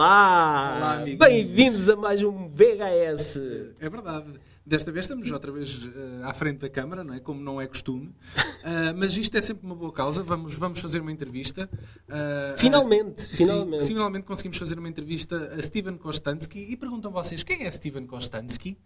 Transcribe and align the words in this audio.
Olá! 0.00 0.76
Olá. 0.78 1.04
Bem-vindos 1.18 1.90
a 1.90 1.94
mais 1.94 2.22
um 2.22 2.48
VHS. 2.48 3.38
É 3.78 3.90
verdade. 3.90 4.32
Desta 4.70 4.92
vez 4.92 5.06
estamos 5.06 5.28
outra 5.32 5.50
vez 5.50 5.80
eh, 5.96 6.22
à 6.22 6.32
frente 6.32 6.58
da 6.58 6.68
câmara, 6.70 7.02
não 7.02 7.12
é? 7.12 7.18
como 7.18 7.40
não 7.42 7.60
é 7.60 7.66
costume. 7.66 8.14
Ah, 8.62 8.94
mas 8.96 9.16
isto 9.16 9.36
é 9.36 9.42
sempre 9.42 9.66
uma 9.66 9.74
boa 9.74 9.92
causa. 9.92 10.22
Vamos, 10.22 10.54
vamos 10.54 10.78
fazer 10.78 11.00
uma 11.00 11.10
entrevista. 11.10 11.68
Ah, 12.08 12.54
Finalmente, 12.56 13.26
finalmente. 13.36 13.82
Sim, 13.82 13.94
finalmente 13.94 14.22
conseguimos 14.24 14.56
fazer 14.58 14.78
uma 14.78 14.88
entrevista 14.88 15.54
a 15.58 15.60
Steven 15.60 15.96
Kostansky. 15.96 16.60
E 16.70 16.76
perguntam 16.76 17.10
vocês, 17.10 17.42
quem 17.42 17.66
é 17.66 17.70
Steven 17.72 18.06
Kostansky? 18.06 18.78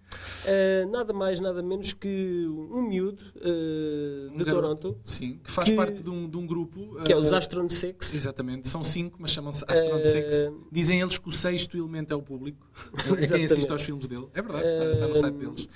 Uh, 0.47 0.91
nada 0.91 1.12
mais, 1.12 1.39
nada 1.39 1.62
menos 1.62 1.92
que 1.92 2.47
um 2.48 2.89
miúdo 2.89 3.23
uh, 3.37 4.33
Um 4.33 4.37
de 4.39 4.45
garoto, 4.45 4.80
Toronto, 4.80 5.01
Sim, 5.05 5.39
que 5.45 5.51
faz 5.51 5.69
que- 5.69 5.77
parte 5.77 6.03
de 6.03 6.09
um, 6.09 6.27
de 6.30 6.37
um 6.39 6.47
grupo. 6.47 7.03
que 7.05 7.12
é 7.12 7.16
os 7.16 7.30
Astron 7.30 7.69
Six. 7.69 8.14
Exatamente, 8.14 8.69
são 8.70 8.83
cinco, 8.83 9.19
mas 9.20 9.33
chamam-se 9.33 9.62
Astron 9.69 10.03
Six. 10.03 10.51
Dizem 10.73 11.03
eles 11.03 11.19
que 11.19 11.28
o 11.28 11.33
sexto 11.33 11.77
elemento 11.77 12.11
é 12.14 12.16
o 12.16 12.23
público. 12.23 12.66
É 13.20 13.27
quem 13.27 13.45
assiste 13.45 13.70
aos 13.70 13.83
filmes 13.83 14.06
dele. 14.06 14.28
É 14.33 14.41
verdade, 14.41 14.66
está, 14.66 14.84
está 14.95 15.09
no 15.09 15.14
site 15.14 15.34
deles. 15.37 15.69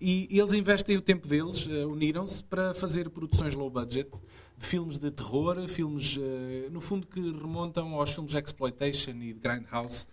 E, 0.00 0.28
eles 0.38 0.52
investem 0.52 0.96
o 0.96 1.00
tempo 1.00 1.26
deles, 1.26 1.66
eh, 1.70 1.86
uniram-se 1.86 2.44
para 2.44 2.74
fazer 2.74 3.08
produções 3.08 3.54
low 3.54 3.70
budget, 3.70 4.10
de 4.58 4.66
filmes 4.66 4.98
de 4.98 5.10
terror, 5.10 5.66
filmes, 5.68 6.18
eh, 6.20 6.68
no 6.70 6.80
fundo, 6.80 7.06
que 7.06 7.20
remontam 7.20 7.94
aos 7.94 8.12
filmes 8.12 8.32
de 8.32 8.38
exploitation 8.38 9.12
e 9.12 9.32
de 9.32 9.40
grindhouse, 9.40 10.06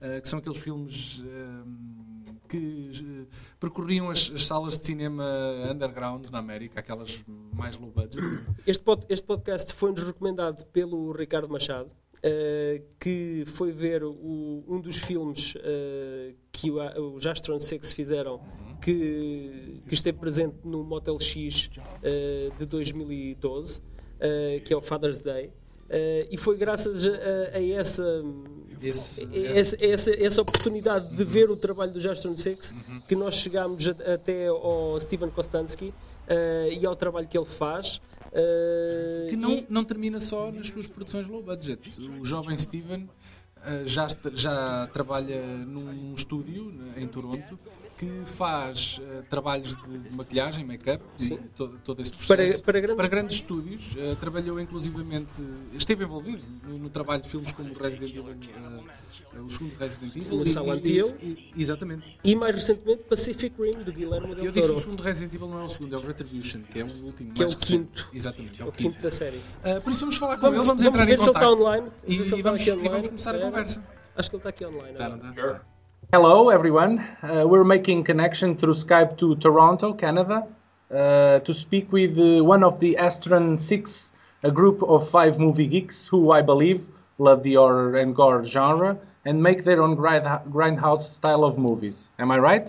eh, 0.00 0.20
que 0.20 0.28
são 0.28 0.38
aqueles 0.38 0.58
filmes 0.58 1.22
que 2.48 3.26
percorriam 3.58 4.08
as, 4.08 4.30
as 4.34 4.46
salas 4.46 4.78
de 4.78 4.86
cinema 4.86 5.24
underground 5.70 6.26
na 6.30 6.38
América, 6.38 6.80
aquelas 6.80 7.24
mais 7.52 7.76
low 7.76 7.90
budget. 7.90 8.24
Este, 8.66 8.82
pod- 8.84 9.04
este 9.08 9.26
podcast 9.26 9.74
foi-nos 9.74 10.02
recomendado 10.02 10.64
pelo 10.66 11.12
Ricardo 11.12 11.48
Machado, 11.48 11.90
uh, 12.18 12.82
que 13.00 13.44
foi 13.46 13.72
ver 13.72 14.02
o- 14.04 14.64
um 14.68 14.80
dos 14.80 14.98
filmes 14.98 15.54
uh, 15.56 16.34
que 16.52 16.70
o- 16.70 17.14
os 17.14 17.26
Astron 17.26 17.58
Six 17.58 17.92
fizeram, 17.92 18.40
que, 18.80 19.80
que 19.88 19.94
esteve 19.94 20.18
presente 20.18 20.56
no 20.64 20.82
Motel 20.84 21.18
X 21.20 21.70
uh, 21.76 22.58
de 22.58 22.66
2012, 22.66 23.80
uh, 23.80 23.82
que 24.64 24.72
é 24.72 24.76
o 24.76 24.80
Father's 24.82 25.18
Day. 25.18 25.50
E 26.30 26.36
foi 26.36 26.56
graças 26.56 27.06
a, 27.06 27.10
a 27.56 27.62
essa, 27.64 28.22
Esse- 28.82 29.24
essa, 29.46 29.76
essa, 29.84 30.10
essa 30.24 30.42
oportunidade 30.42 31.14
de 31.16 31.24
ver 31.24 31.48
o 31.48 31.56
trabalho 31.56 31.92
do 31.92 32.00
Justin 32.00 32.36
Six 32.36 32.74
que 33.08 33.14
nós 33.14 33.36
chegámos 33.36 33.88
a- 33.88 34.14
até 34.14 34.48
ao 34.48 34.98
Steven 34.98 35.30
Kostansky 35.30 35.94
e 36.80 36.84
ao 36.84 36.96
trabalho 36.96 37.28
que 37.28 37.38
ele 37.38 37.46
faz. 37.46 38.00
Uh, 38.32 39.28
Que 39.30 39.36
não, 39.36 39.52
e- 39.52 39.66
não 39.68 39.84
termina 39.84 40.20
só 40.20 40.50
nas 40.52 40.68
suas 40.68 40.86
produções 40.86 41.26
low 41.28 41.42
budget. 41.42 41.80
O 42.20 42.24
jovem 42.24 42.56
Steven 42.58 43.08
eh, 43.64 43.82
já, 43.86 44.06
já 44.34 44.86
trabalha 44.92 45.40
num 45.64 46.14
estúdio 46.14 46.72
em 46.96 47.06
Toronto 47.06 47.58
que 47.98 48.06
faz 48.26 49.00
eh, 49.02 49.22
trabalhos 49.30 49.74
de, 49.74 50.14
maquilhagem, 50.14 50.64
make-up, 50.66 51.02
todo, 51.56 51.78
todo 51.82 52.02
esse 52.02 52.12
processo. 52.12 52.62
Para- 52.62 52.94
para 52.94 53.08
grandes- 53.08 53.36
estúdios. 53.36 53.94
Eh, 53.96 54.14
trabalhou 54.16 54.60
inclusivamente, 54.60 55.30
esteve 55.72 56.04
envolvido 56.04 56.42
no, 56.64 56.78
no 56.78 56.90
trabalho 56.90 57.22
de 57.22 57.28
filmes 57.30 57.52
como 57.52 57.72
Resident 57.72 58.10
Evil, 58.10 58.28
eh, 58.30 58.82
o 59.40 59.50
segundo 59.50 59.74
Resident 59.78 60.16
Evil. 60.16 60.44
Hill. 60.84 61.14
e- 61.22 61.52
exatamente. 61.56 62.18
E 62.22 62.34
mais 62.34 62.54
recentemente 62.54 63.02
Pacific 63.08 63.54
Rim 63.60 63.82
do 63.82 63.92
Guilherme 63.92 64.30
Eu 64.30 64.34
Del 64.36 64.52
disse 64.52 64.66
o 64.66 64.72
Toro, 64.72 64.80
segundo 64.80 65.02
Resident 65.02 65.34
Evil, 65.34 65.48
não 65.48 65.60
é 65.60 65.64
o 65.64 65.68
segundo, 65.68 65.94
é 65.94 65.98
o 65.98 66.02
Retribution, 66.02 66.60
que 66.70 66.78
é 66.80 66.84
o 66.84 66.86
último. 67.04 67.32
Que 67.32 67.42
é 67.42 67.46
o 67.46 67.48
recente. 67.48 67.66
quinto. 67.66 68.08
Exatamente, 68.14 68.62
é 68.62 68.64
o 68.64 68.68
o 68.68 68.72
quinto 68.72 68.90
quinto. 68.90 69.02
da 69.02 69.10
série. 69.10 69.36
Uh, 69.36 69.80
por 69.82 69.90
isso 69.90 70.00
vamos 70.00 70.16
falar 70.16 70.36
com 70.36 70.42
Vamos, 70.42 70.58
ele, 70.58 70.66
vamos, 70.66 70.82
vamos 70.82 70.94
entrar 71.00 71.04
ver 71.06 71.14
em 71.14 71.18
se 71.18 71.24
ele 71.24 71.30
está 71.36 71.50
online. 71.50 71.86
E, 72.06 72.14
e 72.14 72.42
vamos, 72.42 72.60
aqui 72.60 72.70
e 72.70 72.74
vamos 72.74 72.88
online. 72.88 73.06
começar 73.08 73.34
a 73.34 73.38
É. 73.38 73.40
conversa. 73.40 73.84
Acho 74.16 74.30
que 74.30 74.36
ele 74.36 74.40
está 74.40 74.48
aqui 74.50 74.64
online. 74.66 74.96
Tá, 74.96 75.10
tá? 75.10 75.32
Sure. 75.34 75.60
Hello, 76.12 76.50
everyone. 76.52 77.00
Uh, 77.22 77.46
we're 77.48 77.64
making 77.64 78.04
connection 78.04 78.54
through 78.54 78.74
Skype 78.74 79.16
to 79.16 79.34
Toronto, 79.36 79.92
Canada, 79.94 80.46
uh, 80.90 81.40
to 81.44 81.52
speak 81.52 81.88
with 81.92 82.16
uh, 82.16 82.44
one 82.44 82.64
of 82.64 82.78
the 82.78 82.94
Astron 82.96 83.58
Six, 83.58 84.12
a 84.44 84.50
group 84.50 84.82
of 84.82 85.08
five 85.10 85.38
movie 85.40 85.66
geeks 85.66 86.06
who 86.06 86.30
I 86.30 86.42
believe 86.42 86.80
love 87.18 87.42
the 87.42 87.54
horror 87.54 87.96
and 87.96 88.14
gore 88.14 88.44
genre 88.44 88.96
and 89.26 89.42
make 89.42 89.64
their 89.64 89.82
own 89.82 89.96
grindhouse 89.96 91.02
style 91.02 91.44
of 91.44 91.58
movies. 91.58 92.10
Am 92.18 92.30
I 92.30 92.38
right? 92.38 92.68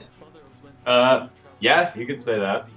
Uh, 0.85 1.27
yeah, 1.59 1.95
you 1.95 2.05
could 2.05 2.21
say 2.21 2.37
that. 2.39 2.67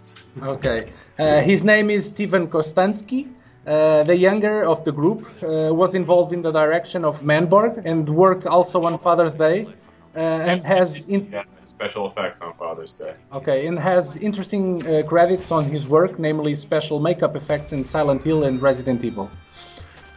Okay. 0.43 0.93
Uh, 1.19 1.41
his 1.41 1.65
name 1.65 1.91
is 1.91 2.09
Steven 2.09 2.47
Kostanski. 2.47 3.29
Uh, 3.67 4.05
the 4.05 4.17
younger 4.17 4.65
of 4.65 4.85
the 4.85 4.93
group 4.93 5.27
uh, 5.43 5.75
was 5.83 5.95
involved 5.95 6.33
in 6.33 6.43
the 6.43 6.53
direction 6.53 7.05
of 7.05 7.23
Manborg 7.23 7.83
and 7.85 8.09
worked 8.09 8.47
also 8.47 8.81
on 8.83 8.99
Father's 8.99 9.33
Day. 9.33 9.67
Uh, 10.17 10.19
and 10.19 10.65
has 10.65 11.07
in- 11.07 11.33
special 11.61 12.09
effects 12.11 12.41
on 12.41 12.53
Father's 12.55 12.95
Day. 12.95 13.15
Okay, 13.33 13.69
and 13.69 13.79
has 13.79 14.17
interesting 14.17 14.85
uh, 14.85 15.03
credits 15.07 15.53
on 15.53 15.65
his 15.65 15.87
work, 15.87 16.19
namely 16.19 16.57
special 16.57 16.99
makeup 16.99 17.37
effects 17.37 17.73
in 17.73 17.85
Silent 17.85 18.25
Hill 18.25 18.43
and 18.43 18.61
Resident 18.61 19.05
Evil. 19.05 19.31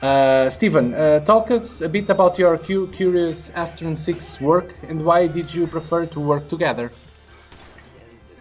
Uh, 0.04 0.50
Steven, 0.50 0.94
uh, 0.94 1.22
talk 1.22 1.50
us 1.50 1.80
a 1.80 1.88
bit 1.88 2.10
about 2.10 2.38
your 2.38 2.58
cu- 2.58 2.92
curious 2.92 3.50
Astron 3.52 3.98
6 3.98 4.42
work 4.42 4.76
and 4.90 5.06
why 5.06 5.28
did 5.28 5.54
you 5.54 5.66
prefer 5.66 6.06
to 6.08 6.20
work 6.20 6.50
together? 6.50 6.92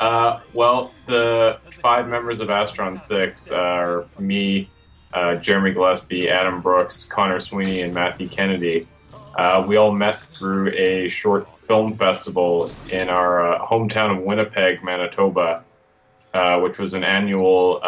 Uh, 0.01 0.41
well, 0.55 0.91
the 1.07 1.61
five 1.81 2.09
members 2.09 2.41
of 2.41 2.49
Astron 2.49 2.99
6 2.99 3.53
are 3.53 4.07
me, 4.19 4.69
uh, 5.15 5.37
Jeremy 5.37 5.73
Gillespie, 5.73 6.29
Adam 6.29 6.61
Brooks, 6.61 7.05
Conor 7.05 7.39
Sweeney, 7.39 7.83
and 7.83 7.95
Matthew 7.95 8.29
Kennedy. 8.29 8.89
Uh, 9.39 9.65
we 9.65 9.77
all 9.77 9.93
met 9.93 10.17
through 10.17 10.73
a 10.73 11.09
short 11.09 11.47
film 11.69 11.97
festival 11.97 12.73
in 12.91 13.09
our 13.09 13.57
hometown 13.65 14.19
of 14.19 14.25
Winnipeg, 14.25 14.83
Manitoba, 14.83 15.63
which 16.61 16.79
was 16.79 16.95
an 16.95 17.05
annual 17.05 17.81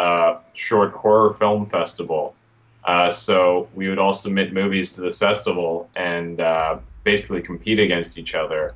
short 0.53 0.93
horror 0.93 1.33
film 1.33 1.65
festival. 1.65 2.37
Uh, 2.85 3.09
so 3.09 3.67
we 3.73 3.89
would 3.89 3.97
all 3.97 4.13
submit 4.13 4.53
movies 4.53 4.93
to 4.93 5.01
this 5.01 5.17
festival 5.17 5.89
and 5.95 6.39
uh, 6.39 6.77
basically 7.03 7.41
compete 7.41 7.79
against 7.79 8.17
each 8.17 8.35
other. 8.35 8.75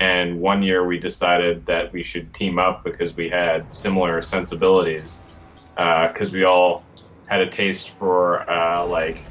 And 0.00 0.40
one 0.40 0.62
year 0.62 0.86
we 0.86 0.98
decided 0.98 1.66
that 1.66 1.92
we 1.92 2.02
should 2.02 2.32
team 2.32 2.58
up 2.58 2.82
because 2.84 3.14
we 3.14 3.28
had 3.28 3.72
similar 3.72 4.22
sensibilities. 4.22 5.26
Because 5.76 6.32
we 6.32 6.44
all 6.44 6.84
had 7.28 7.40
a 7.40 7.48
taste 7.48 7.90
for 7.90 8.48
uh, 8.50 8.86
like 8.86 9.26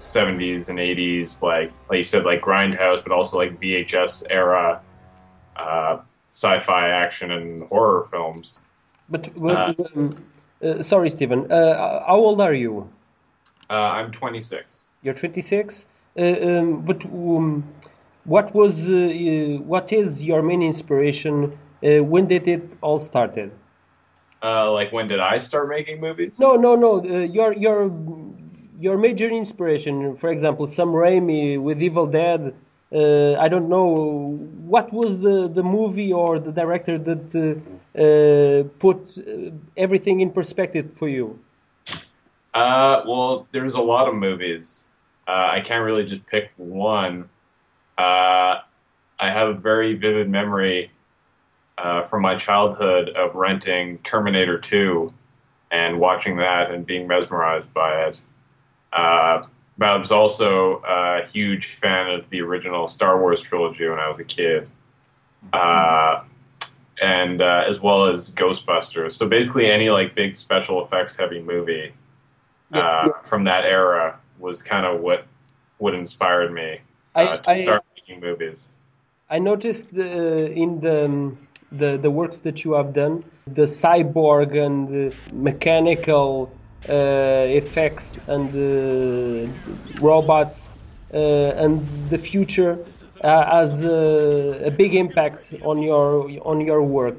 70s 0.00 0.68
and 0.68 0.78
80s, 0.78 1.42
like 1.42 1.72
like 1.88 1.98
you 1.98 2.04
said, 2.04 2.24
like 2.24 2.40
grindhouse, 2.40 3.02
but 3.02 3.12
also 3.12 3.36
like 3.36 3.60
VHS 3.60 4.24
era 4.30 4.82
uh, 5.56 5.98
sci-fi 6.26 6.88
action 6.88 7.30
and 7.32 7.62
horror 7.64 8.06
films. 8.10 8.62
But, 9.08 9.30
Uh, 9.36 9.74
um, 9.94 10.16
uh, 10.62 10.82
sorry, 10.82 11.10
Steven. 11.10 11.50
Uh, 11.50 12.04
how 12.06 12.16
old 12.16 12.40
are 12.40 12.54
you? 12.54 12.88
Uh, 13.70 13.74
I'm 13.74 14.10
26. 14.12 14.90
You're 15.02 15.14
26. 15.14 15.86
Uh, 16.18 16.22
um, 16.22 16.80
but 16.82 17.04
um, 17.04 17.64
what 18.24 18.54
was, 18.54 18.88
uh, 18.88 18.92
uh, 18.92 19.62
what 19.62 19.92
is 19.92 20.22
your 20.22 20.42
main 20.42 20.62
inspiration? 20.62 21.58
Uh, 21.82 22.02
when 22.02 22.26
did 22.26 22.48
it 22.48 22.76
all 22.80 22.98
started? 22.98 23.50
Uh, 24.42 24.70
like 24.72 24.92
when 24.92 25.08
did 25.08 25.20
I 25.20 25.38
start 25.38 25.68
making 25.68 26.00
movies? 26.00 26.38
No, 26.38 26.56
no, 26.56 26.76
no. 26.76 27.00
Uh, 27.00 27.20
your 27.20 27.52
your 27.54 27.90
your 28.78 28.98
major 28.98 29.28
inspiration, 29.28 30.16
for 30.16 30.28
example, 30.30 30.66
Sam 30.66 30.88
Raimi 30.88 31.60
with 31.60 31.82
Evil 31.82 32.06
Dead. 32.06 32.54
Uh, 32.92 33.34
I 33.34 33.48
don't 33.48 33.68
know 33.68 34.38
what 34.74 34.92
was 34.92 35.18
the, 35.18 35.48
the 35.48 35.62
movie 35.62 36.12
or 36.12 36.38
the 36.38 36.52
director 36.52 36.98
that 36.98 37.24
uh, 37.34 38.00
uh, 38.00 38.62
put 38.78 39.18
everything 39.76 40.20
in 40.20 40.30
perspective 40.30 40.92
for 40.96 41.08
you. 41.08 41.38
Uh, 42.56 43.02
well, 43.06 43.46
there's 43.52 43.74
a 43.74 43.80
lot 43.80 44.08
of 44.08 44.14
movies. 44.14 44.86
Uh, 45.28 45.48
I 45.52 45.60
can't 45.60 45.84
really 45.84 46.08
just 46.08 46.24
pick 46.24 46.52
one. 46.56 47.28
Uh, 47.98 48.64
I 49.18 49.30
have 49.30 49.48
a 49.48 49.52
very 49.52 49.92
vivid 49.94 50.30
memory 50.30 50.90
uh, 51.76 52.06
from 52.06 52.22
my 52.22 52.34
childhood 52.34 53.10
of 53.10 53.34
renting 53.34 53.98
Terminator 53.98 54.58
2 54.58 55.12
and 55.70 56.00
watching 56.00 56.38
that 56.38 56.70
and 56.70 56.86
being 56.86 57.06
mesmerized 57.06 57.74
by 57.74 58.06
it. 58.06 58.22
Uh, 58.90 59.42
but 59.76 59.88
I 59.90 59.96
was 59.98 60.10
also 60.10 60.82
a 60.88 61.26
huge 61.30 61.74
fan 61.74 62.08
of 62.08 62.30
the 62.30 62.40
original 62.40 62.86
Star 62.86 63.20
Wars 63.20 63.42
trilogy 63.42 63.86
when 63.86 63.98
I 63.98 64.08
was 64.08 64.18
a 64.18 64.24
kid. 64.24 64.66
Uh, 65.52 66.22
and 67.02 67.42
uh, 67.42 67.64
as 67.68 67.82
well 67.82 68.06
as 68.06 68.34
Ghostbusters. 68.34 69.12
So 69.12 69.28
basically, 69.28 69.70
any 69.70 69.90
like 69.90 70.14
big 70.14 70.34
special 70.34 70.82
effects 70.82 71.16
heavy 71.16 71.42
movie 71.42 71.92
uh, 72.72 73.08
from 73.28 73.44
that 73.44 73.64
era 73.64 74.18
was 74.38 74.62
kind 74.62 74.86
of 74.86 75.00
what 75.00 75.26
what 75.78 75.94
inspired 75.94 76.52
me 76.52 76.80
uh, 77.14 77.18
I- 77.18 77.36
to 77.38 77.50
I- 77.50 77.62
start 77.62 77.82
making 77.96 78.20
movies. 78.20 78.72
I 79.28 79.38
noticed 79.40 79.88
uh, 79.96 80.02
in 80.02 80.80
the, 80.80 81.04
um, 81.06 81.36
the 81.72 81.96
the 81.96 82.10
works 82.10 82.38
that 82.38 82.64
you 82.64 82.72
have 82.74 82.92
done, 82.92 83.24
the 83.46 83.66
cyborg 83.66 84.50
and 84.66 85.12
uh, 85.12 85.16
mechanical 85.32 86.50
uh, 86.88 86.92
effects 87.60 88.16
and 88.28 88.48
uh, 88.54 89.50
robots 90.00 90.68
uh, 91.12 91.62
and 91.64 91.72
the 92.10 92.18
future. 92.18 92.78
uh, 93.24 93.44
has 93.58 93.82
a 93.82 94.70
big 94.76 94.94
impact 94.94 95.42
on 95.62 95.76
your 95.82 96.06
on 96.50 96.60
your 96.60 96.82
work. 96.82 97.18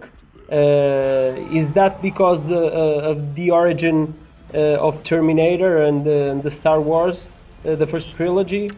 Uh, 0.52 1.58
is 1.60 1.66
that 1.72 1.94
because 2.02 2.44
of 2.52 3.18
the 3.36 3.48
origin 3.52 4.14
of 4.54 5.04
Terminator 5.04 5.84
and 5.84 6.08
uh, 6.08 6.36
the 6.42 6.52
Star 6.52 6.82
Wars, 6.82 7.30
uh, 7.66 7.76
the 7.76 7.88
first 7.88 8.16
trilogy? 8.16 8.72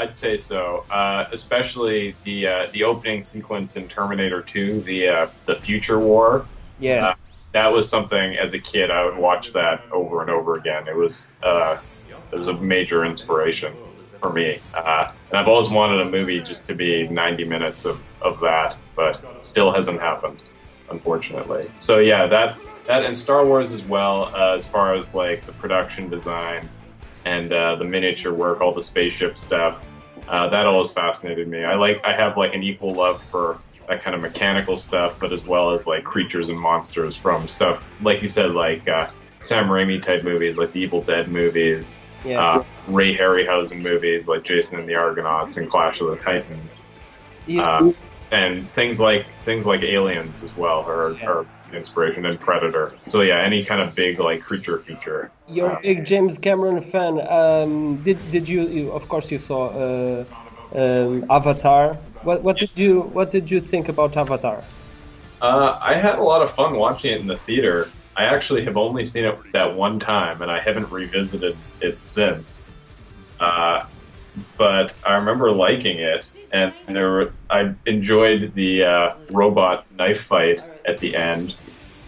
I'd 0.00 0.14
say 0.14 0.38
so, 0.38 0.86
uh, 0.90 1.26
especially 1.30 2.14
the 2.24 2.46
uh, 2.46 2.66
the 2.72 2.84
opening 2.84 3.22
sequence 3.22 3.76
in 3.76 3.86
Terminator 3.86 4.40
2, 4.40 4.80
the 4.80 5.08
uh, 5.08 5.26
the 5.44 5.56
Future 5.56 5.98
War. 5.98 6.46
Yeah. 6.78 7.08
Uh, 7.08 7.14
that 7.52 7.66
was 7.66 7.86
something 7.86 8.36
as 8.36 8.54
a 8.54 8.58
kid 8.58 8.90
I 8.90 9.04
would 9.04 9.18
watch 9.18 9.52
that 9.52 9.82
over 9.92 10.22
and 10.22 10.30
over 10.30 10.54
again. 10.54 10.88
It 10.88 10.96
was 10.96 11.34
uh, 11.42 11.76
it 12.32 12.38
was 12.38 12.46
a 12.46 12.54
major 12.54 13.04
inspiration 13.04 13.74
for 14.20 14.32
me, 14.32 14.60
uh, 14.72 15.12
and 15.28 15.38
I've 15.38 15.48
always 15.48 15.68
wanted 15.68 16.00
a 16.00 16.06
movie 16.06 16.40
just 16.40 16.64
to 16.66 16.74
be 16.74 17.06
90 17.08 17.44
minutes 17.44 17.84
of, 17.84 18.00
of 18.22 18.40
that, 18.40 18.76
but 18.94 19.42
still 19.42 19.72
hasn't 19.72 20.00
happened, 20.00 20.38
unfortunately. 20.90 21.70
So 21.76 21.98
yeah, 21.98 22.26
that 22.26 22.56
that 22.86 23.04
and 23.04 23.16
Star 23.16 23.44
Wars 23.44 23.72
as 23.72 23.84
well, 23.84 24.30
uh, 24.34 24.54
as 24.54 24.66
far 24.66 24.94
as 24.94 25.14
like 25.14 25.44
the 25.46 25.52
production 25.52 26.08
design 26.08 26.68
and 27.24 27.52
uh, 27.52 27.76
the 27.76 27.84
miniature 27.84 28.32
work, 28.32 28.60
all 28.60 28.74
the 28.74 28.82
spaceship 28.82 29.36
stuff. 29.38 29.86
Uh, 30.28 30.48
that 30.48 30.66
always 30.66 30.90
fascinated 30.90 31.48
me. 31.48 31.64
I 31.64 31.74
like 31.74 32.00
I 32.04 32.12
have 32.12 32.36
like 32.36 32.54
an 32.54 32.62
equal 32.62 32.94
love 32.94 33.22
for 33.22 33.58
that 33.88 34.02
kind 34.02 34.14
of 34.14 34.22
mechanical 34.22 34.76
stuff, 34.76 35.18
but 35.18 35.32
as 35.32 35.44
well 35.44 35.72
as 35.72 35.86
like 35.86 36.04
creatures 36.04 36.48
and 36.48 36.58
monsters 36.58 37.16
from 37.16 37.48
stuff 37.48 37.84
like 38.00 38.22
you 38.22 38.28
said, 38.28 38.52
like 38.52 38.86
uh, 38.88 39.10
Sam 39.40 39.66
Raimi 39.68 40.00
type 40.02 40.22
movies, 40.22 40.58
like 40.58 40.72
the 40.72 40.80
Evil 40.80 41.02
Dead 41.02 41.28
movies, 41.28 42.00
Yeah. 42.24 42.40
uh, 42.58 42.64
Ray 42.86 43.16
Harryhausen 43.16 43.80
movies, 43.82 44.28
like 44.28 44.44
Jason 44.44 44.78
and 44.78 44.88
the 44.88 44.94
Argonauts 44.94 45.56
and 45.56 45.68
Clash 45.68 46.00
of 46.00 46.08
the 46.10 46.16
Titans, 46.16 46.86
You- 47.46 47.62
uh, 47.62 47.92
and 48.30 48.68
things 48.70 49.00
like 49.00 49.26
things 49.42 49.66
like 49.66 49.82
Aliens 49.82 50.42
as 50.44 50.56
well 50.56 50.84
Yeah. 50.86 51.26
are 51.26 51.46
inspiration 51.74 52.26
and 52.26 52.38
Predator. 52.38 52.92
So 53.04 53.22
yeah, 53.22 53.42
any 53.42 53.64
kind 53.64 53.80
of 53.80 53.94
big 53.94 54.18
like 54.18 54.42
creature 54.42 54.78
feature. 54.78 55.30
You're 55.48 55.70
a 55.70 55.80
big 55.80 56.04
James 56.04 56.38
Cameron 56.38 56.82
fan. 56.82 57.20
Um, 57.28 57.96
did 58.02 58.18
did 58.30 58.48
you, 58.48 58.68
you? 58.68 58.92
Of 58.92 59.08
course, 59.08 59.30
you 59.30 59.38
saw 59.38 59.68
uh, 59.68 60.24
um, 60.74 61.24
Avatar. 61.30 61.94
What 62.22 62.42
what 62.42 62.56
did 62.58 62.70
you 62.74 63.02
what 63.02 63.30
did 63.30 63.50
you 63.50 63.60
think 63.60 63.88
about 63.88 64.16
Avatar? 64.16 64.62
Uh, 65.40 65.78
I 65.80 65.94
had 65.94 66.18
a 66.18 66.22
lot 66.22 66.42
of 66.42 66.50
fun 66.50 66.76
watching 66.76 67.12
it 67.12 67.20
in 67.20 67.26
the 67.26 67.38
theater. 67.38 67.90
I 68.16 68.24
actually 68.24 68.64
have 68.64 68.76
only 68.76 69.04
seen 69.04 69.24
it 69.24 69.38
that 69.52 69.74
one 69.74 69.98
time, 69.98 70.42
and 70.42 70.50
I 70.50 70.60
haven't 70.60 70.90
revisited 70.90 71.56
it 71.80 72.02
since. 72.02 72.66
Uh, 73.38 73.84
but 74.56 74.94
I 75.04 75.14
remember 75.14 75.52
liking 75.52 75.98
it, 75.98 76.28
and 76.52 76.72
there 76.88 77.10
were, 77.10 77.32
I 77.48 77.74
enjoyed 77.86 78.52
the 78.54 78.84
uh, 78.84 79.14
robot 79.30 79.86
knife 79.96 80.22
fight 80.22 80.66
at 80.86 80.98
the 80.98 81.16
end. 81.16 81.54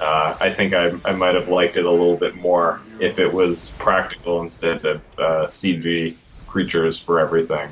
Uh, 0.00 0.36
I 0.40 0.52
think 0.52 0.74
I, 0.74 0.92
I 1.04 1.12
might 1.12 1.34
have 1.34 1.48
liked 1.48 1.76
it 1.76 1.84
a 1.84 1.90
little 1.90 2.16
bit 2.16 2.34
more 2.34 2.80
if 2.98 3.18
it 3.18 3.32
was 3.32 3.70
practical 3.78 4.42
instead 4.42 4.84
of 4.84 5.00
uh, 5.18 5.44
CG 5.46 6.16
creatures 6.46 6.98
for 6.98 7.20
everything. 7.20 7.70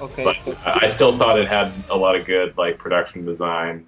Okay. 0.00 0.24
But 0.24 0.58
I 0.64 0.86
still 0.86 1.16
thought 1.16 1.38
it 1.38 1.48
had 1.48 1.72
a 1.90 1.96
lot 1.96 2.16
of 2.16 2.24
good 2.26 2.56
like 2.56 2.78
production 2.78 3.24
design. 3.24 3.86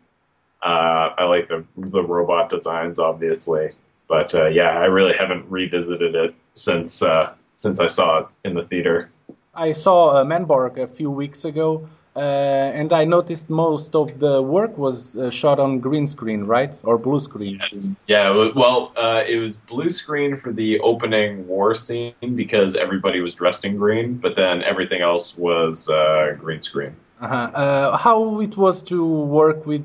Uh, 0.62 1.14
I 1.16 1.24
like 1.24 1.48
the 1.48 1.64
the 1.76 2.02
robot 2.02 2.50
designs, 2.50 2.98
obviously, 2.98 3.70
but 4.08 4.34
uh, 4.34 4.46
yeah, 4.46 4.78
I 4.78 4.86
really 4.86 5.14
haven't 5.16 5.48
revisited 5.50 6.14
it 6.14 6.34
since 6.54 7.02
uh, 7.02 7.34
since 7.54 7.80
I 7.80 7.86
saw 7.86 8.20
it 8.20 8.26
in 8.44 8.54
the 8.54 8.64
theater. 8.64 9.10
I 9.54 9.72
saw 9.72 10.10
uh, 10.10 10.24
Manborg 10.24 10.78
a 10.78 10.86
few 10.86 11.10
weeks 11.10 11.44
ago, 11.44 11.88
uh, 12.16 12.18
and 12.18 12.92
I 12.92 13.04
noticed 13.04 13.50
most 13.50 13.94
of 13.94 14.18
the 14.18 14.42
work 14.42 14.76
was 14.78 15.16
uh, 15.16 15.30
shot 15.30 15.58
on 15.58 15.80
green 15.80 16.06
screen, 16.06 16.44
right, 16.44 16.74
or 16.84 16.98
blue 16.98 17.20
screen. 17.20 17.58
Yes. 17.60 17.96
Yeah. 18.06 18.50
Well, 18.54 18.92
uh, 18.96 19.24
it 19.26 19.36
was 19.36 19.56
blue 19.56 19.90
screen 19.90 20.36
for 20.36 20.52
the 20.52 20.78
opening 20.80 21.46
war 21.46 21.74
scene 21.74 22.14
because 22.34 22.76
everybody 22.76 23.20
was 23.20 23.34
dressed 23.34 23.64
in 23.64 23.76
green, 23.76 24.14
but 24.14 24.36
then 24.36 24.62
everything 24.64 25.02
else 25.02 25.36
was 25.36 25.88
uh, 25.88 26.36
green 26.38 26.62
screen. 26.62 26.94
Uh-huh. 27.20 27.34
Uh, 27.34 27.96
how 27.96 28.40
it 28.40 28.56
was 28.56 28.80
to 28.82 29.04
work 29.04 29.66
with 29.66 29.84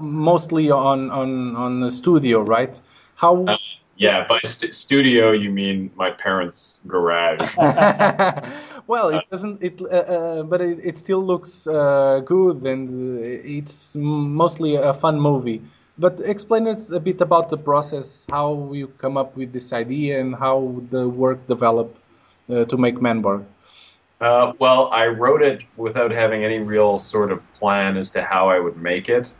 mostly 0.00 0.70
on 0.70 1.10
on 1.10 1.54
on 1.56 1.80
the 1.80 1.90
studio, 1.90 2.40
right? 2.40 2.74
How 3.14 3.44
Uh, 3.46 3.56
Yeah, 4.02 4.26
by 4.26 4.40
st- 4.42 4.74
studio 4.74 5.30
you 5.30 5.50
mean 5.50 5.92
my 5.94 6.10
parents' 6.10 6.80
garage. 6.88 7.38
well, 8.88 9.10
it 9.10 9.22
doesn't. 9.30 9.62
It 9.62 9.80
uh, 9.80 9.86
uh, 9.86 10.42
but 10.42 10.60
it, 10.60 10.80
it 10.82 10.98
still 10.98 11.24
looks 11.24 11.68
uh, 11.68 12.20
good, 12.24 12.66
and 12.66 12.82
uh, 13.22 13.58
it's 13.58 13.94
mostly 13.94 14.74
a 14.74 14.92
fun 14.92 15.20
movie. 15.20 15.62
But 15.98 16.18
explain 16.24 16.66
us 16.66 16.90
a 16.90 16.98
bit 16.98 17.20
about 17.20 17.48
the 17.48 17.56
process, 17.56 18.26
how 18.30 18.72
you 18.72 18.88
come 18.98 19.16
up 19.16 19.36
with 19.36 19.52
this 19.52 19.72
idea, 19.72 20.18
and 20.18 20.34
how 20.34 20.82
the 20.90 21.08
work 21.08 21.46
developed 21.46 21.96
uh, 22.50 22.64
to 22.64 22.76
make 22.76 22.96
Manborg. 22.96 23.44
Uh, 24.20 24.52
well, 24.58 24.90
I 24.90 25.06
wrote 25.06 25.42
it 25.42 25.62
without 25.76 26.10
having 26.10 26.42
any 26.42 26.58
real 26.58 26.98
sort 26.98 27.30
of 27.30 27.38
plan 27.52 27.96
as 27.96 28.10
to 28.12 28.22
how 28.22 28.48
I 28.48 28.58
would 28.58 28.76
make 28.78 29.08
it. 29.08 29.32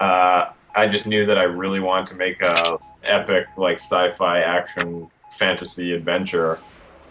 Uh, 0.00 0.48
I 0.74 0.86
just 0.88 1.06
knew 1.06 1.26
that 1.26 1.36
I 1.36 1.44
really 1.44 1.80
wanted 1.80 2.08
to 2.08 2.14
make 2.14 2.40
a 2.40 2.77
epic, 3.08 3.46
like 3.56 3.78
sci-fi 3.78 4.40
action 4.40 5.08
fantasy 5.38 5.92
adventure, 5.92 6.58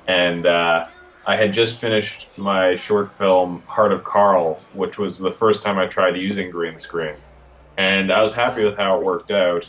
and 0.08 0.46
uh, 0.46 0.86
I 1.26 1.36
had 1.36 1.54
just 1.54 1.82
finished 1.82 2.38
my 2.38 2.76
short 2.76 3.12
film 3.12 3.64
Heart 3.68 3.92
of 3.92 4.04
Karl, 4.04 4.66
which 4.74 4.98
was 4.98 5.18
the 5.18 5.32
first 5.32 5.64
time 5.64 5.78
I 5.78 5.88
tried 5.88 6.16
using 6.16 6.50
green 6.50 6.78
screen, 6.78 7.16
and 7.78 8.12
I 8.12 8.22
was 8.22 8.34
happy 8.34 8.64
with 8.64 8.78
how 8.78 8.98
it 8.98 9.04
worked 9.04 9.32
out. 9.32 9.66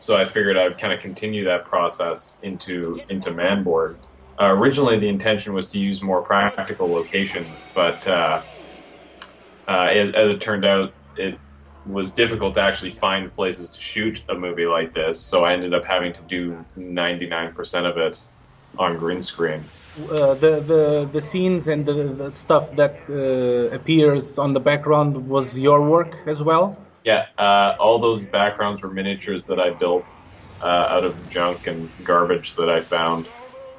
So 0.00 0.16
I 0.16 0.26
figured 0.26 0.56
I'd 0.56 0.78
kind 0.78 0.92
of 0.92 1.00
continue 1.00 1.44
that 1.44 1.64
process 1.64 2.38
into 2.42 3.00
into 3.08 3.30
Manborg. 3.30 3.98
Uh, 4.40 4.46
originally, 4.46 4.98
the 4.98 5.08
intention 5.08 5.52
was 5.52 5.70
to 5.72 5.78
use 5.78 6.02
more 6.02 6.22
practical 6.22 6.90
locations, 6.90 7.68
but 7.74 8.06
uh, 8.06 8.42
uh, 9.68 9.88
as, 9.92 10.10
as 10.10 10.34
it 10.34 10.40
turned 10.40 10.64
out, 10.64 10.94
it 11.16 11.38
was 11.88 12.12
difficult 12.12 12.54
to 12.54 12.60
actually 12.60 12.90
find 12.92 13.32
places 13.32 13.70
to 13.72 13.80
shoot 13.80 14.22
a 14.28 14.34
movie 14.34 14.66
like 14.66 14.94
this. 14.94 15.20
So 15.22 15.44
I 15.44 15.54
ended 15.54 15.74
up 15.74 15.84
having 15.84 16.12
to 16.14 16.22
do 16.22 16.66
99% 16.76 17.86
of 17.86 17.96
it 17.96 18.18
on 18.78 18.98
green 18.98 19.22
screen. 19.22 19.70
Uh, 19.96 20.34
the, 20.34 20.60
the 20.60 21.10
the 21.12 21.20
scenes 21.20 21.66
and 21.66 21.84
the, 21.84 22.14
the 22.14 22.30
stuff 22.30 22.76
that 22.76 23.02
uh, 23.10 23.74
appears 23.74 24.38
on 24.38 24.52
the 24.52 24.60
background 24.60 25.16
was 25.26 25.58
your 25.58 25.82
work 25.82 26.16
as 26.26 26.42
well. 26.42 26.86
Yeah, 27.04 27.26
uh, 27.38 27.74
all 27.80 27.98
those 27.98 28.26
backgrounds 28.26 28.82
were 28.82 28.90
miniatures 28.90 29.46
that 29.46 29.58
I 29.58 29.70
built 29.70 30.14
uh, 30.60 30.66
out 30.90 31.04
of 31.04 31.26
junk 31.26 31.66
and 31.66 31.92
garbage 32.02 32.54
that 32.56 32.68
I 32.68 32.82
found. 32.82 33.28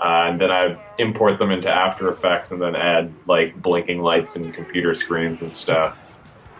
Uh, 0.04 0.28
and 0.30 0.42
then 0.42 0.52
I 0.52 0.78
import 0.98 1.40
them 1.40 1.52
into 1.52 1.70
After 1.70 2.10
Effects 2.10 2.52
and 2.52 2.62
then 2.62 2.76
add 2.76 3.16
like 3.26 3.56
blinking 3.56 4.02
lights 4.02 4.36
and 4.36 4.54
computer 4.54 4.96
screens 4.96 5.42
and 5.42 5.54
stuff. 5.54 5.98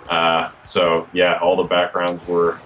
Uh, 0.10 0.50
so 0.62 1.10
yeah, 1.14 1.40
all 1.42 1.56
the 1.58 1.64
backgrounds 1.66 2.26
were 2.26 2.64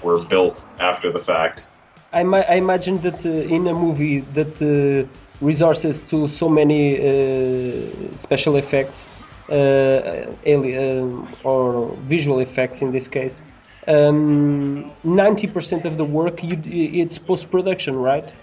were 0.00 0.20
built 0.20 0.68
after 0.78 1.12
the 1.12 1.18
fact. 1.20 1.68
I, 2.12 2.22
ma- 2.22 2.44
I 2.48 2.54
imagine 2.56 3.00
that 3.02 3.24
uh, 3.26 3.30
in 3.30 3.66
a 3.66 3.74
movie 3.74 4.20
that 4.20 4.54
uh, 4.62 5.08
resources 5.40 6.00
to 6.02 6.28
so 6.28 6.48
many 6.48 6.82
uh, 7.00 8.16
special 8.16 8.56
effects, 8.56 9.08
uh, 9.50 10.32
alien, 10.44 11.34
or 11.42 11.98
visual 12.04 12.40
effects 12.40 12.80
in 12.82 12.92
this 12.92 13.08
case, 13.08 13.42
um, 13.88 14.94
90% 15.02 15.84
of 15.84 15.98
the 15.98 16.04
work 16.04 16.42
you, 16.42 16.60
it's 16.64 17.18
post 17.18 17.50
production, 17.50 17.96
right? 17.96 18.34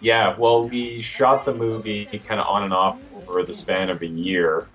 Yeah, 0.00 0.36
well, 0.38 0.68
we 0.68 1.02
shot 1.02 1.44
the 1.44 1.54
movie 1.54 2.06
kind 2.26 2.40
of 2.40 2.46
on 2.48 2.64
and 2.64 2.74
off 2.74 3.00
over 3.12 3.44
the 3.44 3.54
span 3.54 3.88
of 3.90 4.02
a 4.02 4.06
year, 4.06 4.70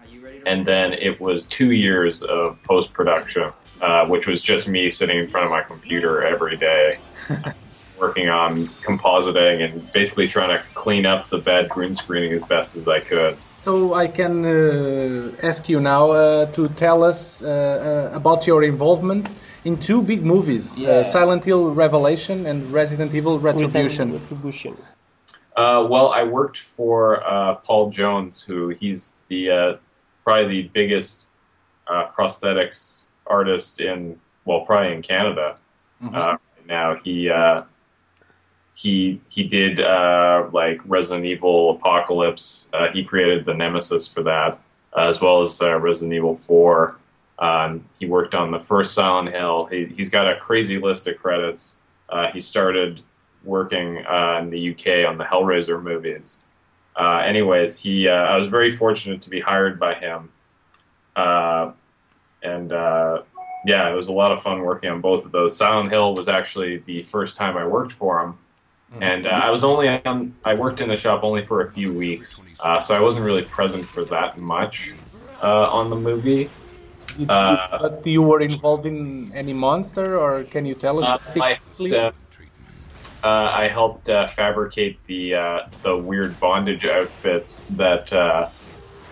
and 0.47 0.65
then 0.65 0.93
it 0.93 1.19
was 1.19 1.45
two 1.45 1.71
years 1.71 2.23
of 2.23 2.57
post 2.63 2.93
production, 2.93 3.51
uh, 3.81 4.05
which 4.07 4.25
was 4.27 4.41
just 4.41 4.67
me 4.67 4.89
sitting 4.89 5.17
in 5.17 5.27
front 5.27 5.45
of 5.45 5.51
my 5.51 5.61
computer 5.61 6.13
every 6.33 6.55
day, 6.55 6.85
working 7.99 8.29
on 8.29 8.69
compositing 8.87 9.55
and 9.65 9.73
basically 9.91 10.27
trying 10.27 10.51
to 10.57 10.63
clean 10.83 11.05
up 11.05 11.29
the 11.29 11.39
bad 11.49 11.67
green 11.69 11.93
screening 11.93 12.31
as 12.31 12.43
best 12.43 12.77
as 12.77 12.87
I 12.87 12.99
could. 13.01 13.37
So 13.65 13.93
I 13.93 14.07
can 14.07 14.45
uh, 14.45 15.31
ask 15.43 15.67
you 15.67 15.79
now 15.81 16.11
uh, 16.11 16.45
to 16.57 16.69
tell 16.69 17.03
us 17.03 17.41
uh, 17.41 17.47
uh, 17.47 18.15
about 18.15 18.47
your 18.47 18.63
involvement 18.63 19.27
in 19.65 19.77
two 19.77 20.01
big 20.01 20.23
movies: 20.23 20.79
Yeah. 20.79 20.89
uh, 20.89 21.03
Silent 21.03 21.43
Hill 21.43 21.63
Revelation 21.85 22.45
and 22.45 22.57
Resident 22.71 23.13
Evil 23.13 23.37
Retribution. 23.39 24.13
Retribution. 24.13 24.77
Uh, 25.57 25.85
well, 25.89 26.09
I 26.19 26.23
worked 26.23 26.59
for 26.59 26.97
uh, 27.27 27.55
Paul 27.65 27.89
Jones, 27.89 28.41
who 28.47 28.69
he's 28.69 29.17
the 29.27 29.41
uh, 29.49 29.77
probably 30.27 30.63
the 30.63 30.67
biggest 30.73 31.29
uh, 31.87 32.09
prosthetics 32.09 33.05
artist 33.27 33.79
in 33.79 34.19
well, 34.43 34.59
probably 34.59 34.93
in 34.93 35.01
Canada 35.01 35.57
uh, 36.03 36.09
right 36.11 36.67
now. 36.67 36.95
He 37.01 37.29
uh, 37.29 37.63
he 38.75 39.21
he 39.29 39.45
did 39.45 39.79
uh, 39.79 40.49
like 40.51 40.81
Resident 40.85 41.25
Evil 41.25 41.77
Apocalypse. 41.77 42.67
Uh, 42.73 42.89
he 42.89 43.05
created 43.05 43.45
the 43.45 43.53
Nemesis 43.53 44.05
for 44.05 44.21
that, 44.23 44.59
uh, 44.97 45.07
as 45.07 45.21
well 45.21 45.39
as 45.39 45.61
uh, 45.61 45.79
Resident 45.79 46.13
Evil 46.13 46.37
4. 46.37 46.99
Um, 47.39 47.85
he 47.97 48.05
worked 48.05 48.35
on 48.35 48.51
the 48.51 48.59
first 48.59 48.93
Silent 48.93 49.33
Hill. 49.33 49.67
He, 49.67 49.85
he's 49.85 50.09
got 50.09 50.29
a 50.29 50.35
crazy 50.35 50.77
list 50.77 51.07
of 51.07 51.17
credits. 51.19 51.83
Uh, 52.09 52.27
he 52.33 52.41
started 52.41 53.01
working 53.45 54.05
uh, 54.05 54.39
in 54.41 54.49
the 54.49 54.71
UK 54.71 55.09
on 55.09 55.17
the 55.17 55.23
Hellraiser 55.23 55.81
movies. 55.81 56.43
Uh, 56.99 57.19
anyways, 57.19 57.77
he 57.77 58.09
I 58.09 58.35
was 58.35 58.47
very 58.47 58.71
fortunate 58.71 59.21
to 59.21 59.29
be 59.29 59.39
hired 59.39 59.79
by 59.79 59.93
him, 59.95 60.29
and 61.15 62.71
yeah, 63.67 63.89
it 63.89 63.95
was 63.95 64.07
a 64.07 64.13
lot 64.13 64.31
of 64.31 64.41
fun 64.41 64.61
working 64.61 64.89
on 64.89 65.01
both 65.01 65.25
of 65.25 65.31
those. 65.31 65.55
Silent 65.55 65.91
Hill 65.91 66.15
was 66.15 66.27
actually 66.29 66.77
the 66.85 67.03
first 67.03 67.35
time 67.35 67.57
I 67.57 67.67
worked 67.67 67.91
for 67.91 68.21
him, 68.21 68.31
mm-hmm. 68.93 69.03
and 69.03 69.27
uh, 69.27 69.31
I 69.31 69.49
was 69.49 69.63
only 69.63 69.89
on, 70.05 70.33
I 70.45 70.53
worked 70.53 70.79
in 70.79 70.87
the 70.87 70.95
shop 70.95 71.23
only 71.23 71.43
for 71.43 71.61
a 71.61 71.69
few 71.69 71.91
weeks, 71.91 72.45
uh, 72.61 72.79
so 72.79 72.95
I 72.95 73.01
wasn't 73.01 73.25
really 73.25 73.43
present 73.43 73.85
for 73.85 74.05
that 74.05 74.37
much 74.37 74.93
uh, 75.43 75.69
on 75.69 75.89
the 75.89 75.95
movie. 75.95 76.49
Uh, 77.27 77.79
but 77.81 78.05
you 78.05 78.21
were 78.21 78.41
involved 78.41 78.85
in 78.85 79.31
any 79.33 79.53
monster, 79.53 80.17
or 80.19 80.43
can 80.43 80.65
you 80.65 80.75
tell 80.75 81.03
us? 81.03 81.35
Uh, 81.35 81.41
I, 81.41 81.59
uh, 81.95 82.11
I 83.23 83.67
helped 83.67 84.07
fabricate 84.07 85.05
the 85.07 85.65
the 85.83 85.97
weird 85.97 86.39
bondage 86.39 86.85
outfits 86.85 87.61
that 87.71 88.51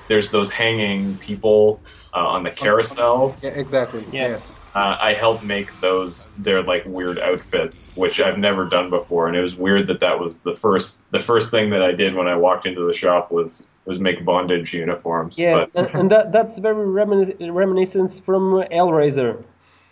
there's 0.08 0.32
those 0.32 0.52
hanging 0.52 1.18
people 1.18 1.80
uh, 2.14 2.20
on 2.20 2.44
the 2.44 2.52
carousel. 2.52 3.36
Yeah, 3.42 3.50
exactly. 3.52 4.06
Yeah. 4.12 4.30
Yes. 4.30 4.56
Uh, 4.74 4.98
I 5.00 5.14
helped 5.14 5.44
make 5.44 5.80
those 5.80 6.32
They're 6.38 6.62
like 6.62 6.86
weird 6.86 7.18
outfits, 7.18 7.92
which 7.96 8.20
I've 8.20 8.38
never 8.38 8.68
done 8.68 8.90
before, 8.90 9.28
and 9.28 9.36
it 9.36 9.42
was 9.42 9.56
weird 9.56 9.88
that 9.88 10.02
that 10.02 10.20
was 10.20 10.40
the 10.40 10.56
first 10.56 11.10
the 11.12 11.20
first 11.20 11.50
thing 11.50 11.70
that 11.70 11.82
I 11.82 11.94
did 11.94 12.14
when 12.14 12.28
I 12.28 12.36
walked 12.36 12.66
into 12.66 12.86
the 12.86 12.94
shop 12.94 13.32
was 13.32 13.68
was 13.86 14.00
make 14.00 14.26
bondage 14.26 14.74
uniforms. 14.74 15.38
Yeah, 15.38 15.66
but, 15.74 15.88
and, 15.88 16.00
and, 16.00 16.12
that 16.12 16.32
that's 16.34 16.58
very 16.58 16.86
reminis- 16.86 17.36
reminiscence 17.54 18.20
from 18.20 18.66
Hellraiser. 18.72 19.44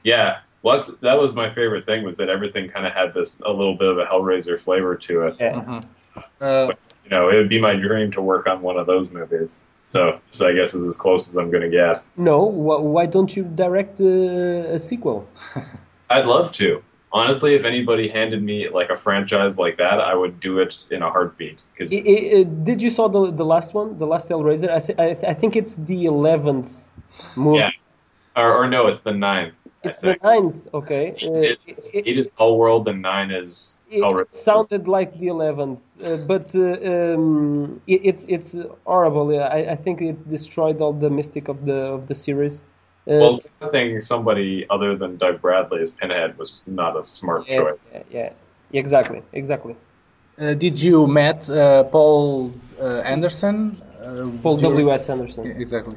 Yeah, 0.03 0.39
well, 0.63 0.77
that's, 0.77 0.87
that 1.01 1.19
was 1.19 1.35
my 1.35 1.53
favorite 1.53 1.85
thing 1.85 2.03
was 2.03 2.17
that 2.17 2.29
everything 2.29 2.69
kind 2.69 2.87
of 2.87 2.93
had 2.93 3.13
this 3.13 3.41
a 3.41 3.51
little 3.51 3.75
bit 3.75 3.89
of 3.89 3.97
a 3.99 4.05
Hellraiser 4.05 4.59
flavor 4.59 4.95
to 4.95 5.27
it. 5.27 5.35
Yeah. 5.39 5.51
Mm-hmm. 5.51 5.79
Uh, 6.15 6.67
but, 6.67 6.93
you 7.03 7.09
know, 7.09 7.29
it 7.29 7.35
would 7.35 7.49
be 7.49 7.59
my 7.59 7.75
dream 7.75 8.11
to 8.11 8.21
work 8.21 8.47
on 8.47 8.61
one 8.61 8.77
of 8.77 8.87
those 8.87 9.11
movies. 9.11 9.65
So, 9.83 10.21
so 10.31 10.47
I 10.47 10.53
guess 10.53 10.73
it's 10.73 10.87
as 10.87 10.97
close 10.97 11.27
as 11.27 11.35
I'm 11.35 11.51
going 11.51 11.63
to 11.63 11.69
get. 11.69 12.01
No, 12.15 12.43
why 12.43 13.05
don't 13.05 13.35
you 13.35 13.43
direct 13.43 13.99
a, 13.99 14.75
a 14.75 14.79
sequel? 14.79 15.27
I'd 16.09 16.25
love 16.25 16.53
to. 16.53 16.81
Honestly, 17.11 17.55
if 17.55 17.65
anybody 17.65 18.07
handed 18.07 18.41
me 18.41 18.69
like 18.69 18.89
a 18.89 18.97
franchise 18.97 19.57
like 19.57 19.77
that, 19.77 19.99
I 19.99 20.15
would 20.15 20.39
do 20.39 20.59
it 20.59 20.77
in 20.89 21.03
a 21.03 21.11
heartbeat. 21.11 21.61
Because 21.71 21.89
did 21.89 22.81
you 22.81 22.89
saw 22.89 23.07
the 23.07 23.29
the 23.29 23.45
last 23.45 23.75
one, 23.75 23.99
the 23.99 24.07
last 24.07 24.29
Hellraiser? 24.29 24.69
I, 24.69 25.03
I, 25.03 25.29
I 25.29 25.33
think 25.35 25.55
it's 25.55 25.75
the 25.75 26.05
eleventh 26.05 26.71
movie. 27.35 27.59
Yeah, 27.59 27.69
or, 28.35 28.55
or 28.55 28.67
no, 28.67 28.87
it's 28.87 29.01
the 29.01 29.11
ninth. 29.11 29.53
It's 29.83 29.99
the 29.99 30.17
ninth, 30.23 30.67
okay. 30.73 31.11
Uh, 31.11 31.55
it's, 31.67 31.93
it, 31.93 32.07
it 32.07 32.17
is 32.17 32.31
Hellworld, 32.39 32.87
and 32.87 33.01
nine 33.01 33.31
is 33.31 33.83
It 33.89 34.33
sounded 34.33 34.87
like 34.87 35.19
the 35.19 35.27
eleventh, 35.27 35.79
uh, 36.03 36.17
but 36.17 36.55
uh, 36.55 37.15
um, 37.15 37.81
it, 37.85 38.01
it's 38.09 38.25
it's 38.35 38.55
horrible. 38.85 39.25
I, 39.39 39.59
I 39.75 39.75
think 39.75 40.01
it 40.01 40.17
destroyed 40.29 40.81
all 40.81 40.93
the 40.93 41.09
mystic 41.09 41.49
of 41.49 41.65
the 41.65 41.79
of 41.97 42.07
the 42.07 42.15
series. 42.15 42.63
Uh, 43.05 43.19
well, 43.21 43.39
casting 43.59 43.99
somebody 43.99 44.65
other 44.69 44.95
than 44.95 45.17
Doug 45.17 45.41
Bradley 45.41 45.81
as 45.81 45.91
Pinhead 45.91 46.37
was 46.37 46.63
not 46.65 46.97
a 46.97 47.03
smart 47.03 47.43
yeah, 47.47 47.57
choice. 47.57 47.91
Yeah, 47.93 48.03
yeah, 48.09 48.33
exactly, 48.71 49.21
exactly. 49.33 49.75
Uh, 50.39 50.53
did 50.53 50.81
you 50.81 51.07
met 51.07 51.49
uh, 51.49 51.83
Paul 51.83 52.53
Anderson? 52.81 53.75
Paul 54.41 54.57
W. 54.57 54.91
S. 54.91 55.09
Anderson. 55.09 55.45
Yeah, 55.45 55.53
exactly. 55.59 55.95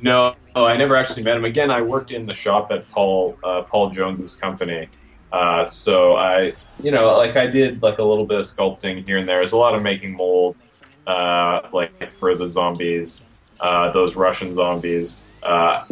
No, 0.00 0.34
I 0.64 0.76
never 0.76 0.96
actually 0.96 1.22
met 1.22 1.36
him. 1.36 1.44
Again, 1.44 1.70
I 1.70 1.82
worked 1.82 2.10
in 2.10 2.24
the 2.24 2.34
shop 2.34 2.70
at 2.70 2.90
Paul 2.90 3.38
uh, 3.44 3.62
Paul 3.62 3.90
Jones's 3.90 4.34
company, 4.34 4.88
uh, 5.32 5.66
so 5.66 6.16
I, 6.16 6.54
you 6.82 6.90
know, 6.90 7.16
like 7.16 7.36
I 7.36 7.46
did 7.46 7.82
like 7.82 7.98
a 7.98 8.02
little 8.02 8.24
bit 8.24 8.38
of 8.38 8.44
sculpting 8.46 9.04
here 9.06 9.18
and 9.18 9.28
there. 9.28 9.38
There's 9.38 9.52
a 9.52 9.58
lot 9.58 9.74
of 9.74 9.82
making 9.82 10.16
molds, 10.16 10.82
uh, 11.06 11.68
like 11.72 12.08
for 12.12 12.34
the 12.34 12.48
zombies, 12.48 13.30
uh, 13.60 13.92
those 13.92 14.16
Russian 14.16 14.54
zombies. 14.54 15.26
Uh, 15.42 15.84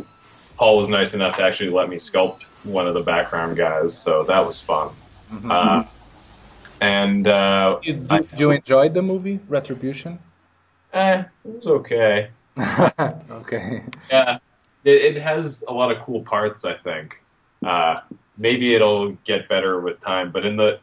Paul 0.57 0.79
was 0.79 0.89
nice 0.89 1.15
enough 1.15 1.37
to 1.37 1.43
actually 1.43 1.71
let 1.71 1.91
me 1.91 1.97
sculpt 1.97 2.43
one 2.63 2.87
of 2.87 2.95
the 2.95 3.03
background 3.03 3.57
guys, 3.57 3.97
so 3.97 4.23
that 4.25 4.45
was 4.47 4.61
fun. 4.63 4.89
Mm-hmm. 5.31 5.51
Uh, 5.51 5.85
and 6.81 7.25
did, 7.83 8.09
did 8.09 8.41
you 8.41 8.51
enjoy 8.51 8.89
the 8.89 9.03
movie 9.03 9.41
Retribution? 9.49 10.19
Eh, 10.95 11.19
it 11.19 11.29
was 11.45 11.67
okay. 11.67 12.31
okay. 13.31 13.83
Yeah, 14.11 14.39
it, 14.85 15.17
it, 15.17 15.23
has 15.23 15.65
a 15.69 15.73
lot 15.73 15.91
of 15.91 16.03
cool 16.05 16.23
parts. 16.23 16.65
I 16.65 16.75
think. 16.75 17.21
Uh, 17.65 18.01
maybe 18.37 18.75
it'll 18.75 19.13
get 19.25 19.49
better 19.49 19.81
with 19.81 20.01
time, 20.01 20.31
but 20.31 20.45
in 20.45 20.57
the 20.57 20.79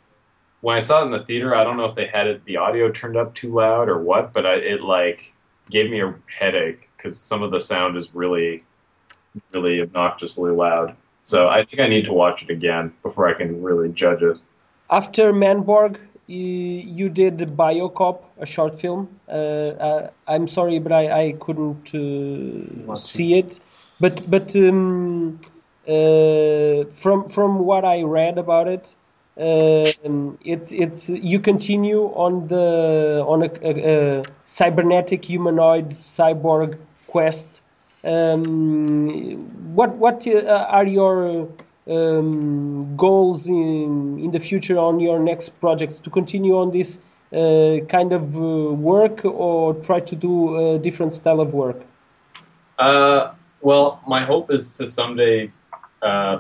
when 0.62 0.76
I 0.76 0.80
saw 0.80 1.02
it 1.02 1.06
in 1.06 1.12
the 1.12 1.24
theater, 1.24 1.56
I 1.56 1.64
don't 1.64 1.78
know 1.78 1.86
if 1.86 1.96
they 1.96 2.08
had 2.08 2.28
it 2.28 2.46
the 2.46 2.58
audio 2.58 2.92
turned 2.92 3.18
up 3.18 3.34
too 3.34 3.54
loud 3.54 3.90
or 3.90 4.00
what, 4.00 4.32
but 4.32 4.46
I, 4.46 4.56
it 4.56 4.82
like 4.82 5.34
gave 5.70 5.90
me 5.90 6.02
a 6.02 6.14
headache 6.28 6.88
because 6.98 7.18
some 7.18 7.42
of 7.42 7.52
the 7.52 7.60
sound 7.60 7.98
is 7.98 8.14
really, 8.14 8.64
really 9.54 9.82
obnoxiously 9.82 10.52
loud. 10.52 10.96
So 11.24 11.48
I 11.50 11.66
think 11.66 11.80
I 11.80 11.88
need 11.88 12.06
to 12.06 12.14
watch 12.14 12.44
it 12.44 12.50
again 12.50 12.94
before 13.04 13.28
I 13.28 13.34
can 13.34 13.62
really 13.62 13.90
judge 13.90 14.22
it. 14.22 14.38
After 14.90 15.34
Manborg, 15.34 15.98
you 16.28 17.10
did 17.10 17.38
Biocop, 17.40 18.22
a 18.40 18.46
short 18.46 18.80
film. 18.80 19.20
Uh, 19.28 20.10
I, 20.28 20.36
am 20.36 20.48
sorry, 20.48 20.80
but 20.80 20.92
I, 20.92 21.26
I 21.26 21.32
couldn't 21.40 21.94
uh, 21.94 22.96
see 22.96 23.36
it. 23.36 23.60
But 24.02 24.30
but 24.32 24.56
um, 24.56 25.40
uh, 25.88 26.86
from 27.02 27.30
from 27.30 27.60
what 27.60 27.86
I 27.86 28.02
read 28.02 28.40
about 28.40 28.68
it, 28.68 28.96
um, 29.38 30.40
it's 30.44 30.72
it's 30.72 31.10
you 31.10 31.40
continue 31.40 32.06
on 32.16 32.48
the 32.48 33.24
on 33.28 33.44
a, 33.44 33.50
a, 33.62 33.72
a 34.22 34.24
cybernetic 34.46 35.24
humanoid 35.24 35.92
cyborg 35.92 36.80
quest. 37.06 37.62
Um, 38.04 39.76
what 39.76 39.92
what 39.98 40.26
uh, 40.26 40.66
are 40.68 40.88
your 40.88 41.48
um, 41.88 42.98
goals 42.98 43.46
in 43.46 44.18
in 44.18 44.32
the 44.32 44.40
future 44.40 44.80
on 44.80 45.00
your 45.00 45.20
next 45.20 45.50
projects 45.62 46.00
to 46.00 46.10
continue 46.10 46.58
on 46.58 46.72
this 46.72 46.98
uh, 47.34 47.86
kind 47.88 48.14
of 48.14 48.36
uh, 48.36 48.74
work 48.74 49.24
or 49.24 49.76
try 49.76 50.00
to 50.00 50.16
do 50.16 50.58
a 50.58 50.80
different 50.80 51.14
style 51.14 51.40
of 51.40 51.54
work? 51.54 51.80
Well, 53.62 54.02
my 54.08 54.26
hope 54.26 54.52
is 54.52 54.76
to 54.78 54.88
someday 54.88 55.52
uh, 56.02 56.40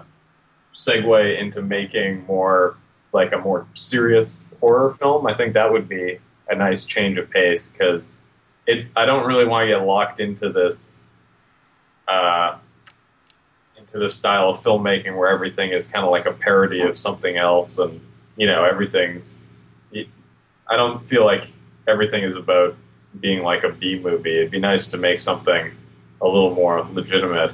segue 0.73 1.39
into 1.39 1.61
making 1.61 2.25
more 2.25 2.77
like 3.13 3.31
a 3.33 3.37
more 3.37 3.67
serious 3.75 4.43
horror 4.59 4.95
film. 4.95 5.27
I 5.27 5.33
think 5.35 5.53
that 5.53 5.71
would 5.71 5.87
be 5.87 6.19
a 6.49 6.55
nice 6.55 6.85
change 6.85 7.17
of 7.17 7.29
pace 7.29 7.67
because 7.67 8.13
it. 8.67 8.87
I 8.95 9.05
don't 9.05 9.27
really 9.27 9.45
want 9.45 9.65
to 9.65 9.67
get 9.67 9.85
locked 9.85 10.19
into 10.19 10.49
this 10.49 10.99
uh, 12.07 12.57
to 13.91 13.99
this 13.99 14.15
style 14.15 14.49
of 14.49 14.63
filmmaking 14.63 15.17
where 15.17 15.29
everything 15.29 15.71
is 15.71 15.87
kind 15.87 16.05
of 16.05 16.11
like 16.11 16.25
a 16.25 16.31
parody 16.31 16.81
of 16.81 16.97
something 16.97 17.37
else, 17.37 17.77
and 17.77 17.99
you 18.35 18.47
know 18.47 18.63
everything's. 18.63 19.45
I 19.93 20.77
don't 20.77 21.05
feel 21.05 21.25
like 21.25 21.49
everything 21.87 22.23
is 22.23 22.37
about 22.37 22.77
being 23.19 23.43
like 23.43 23.63
a 23.63 23.69
B 23.69 23.99
movie. 23.99 24.37
It'd 24.37 24.51
be 24.51 24.59
nice 24.59 24.87
to 24.91 24.97
make 24.97 25.19
something 25.19 25.71
a 26.21 26.27
little 26.27 26.53
more 26.53 26.87
legitimate. 26.93 27.51